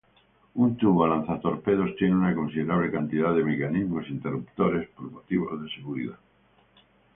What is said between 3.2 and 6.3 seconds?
de mecanismos interruptores por motivos de seguridad.